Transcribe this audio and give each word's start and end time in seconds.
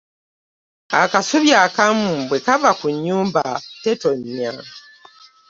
Akasubi 1.01 1.51
akamu 1.65 2.11
bwekava 2.27 2.71
ku 2.79 2.87
nyumba 3.03 3.43
tetonnya. 3.83 4.53